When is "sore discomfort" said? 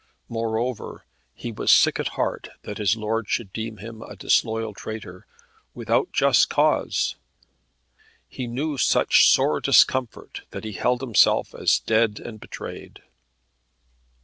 9.29-10.41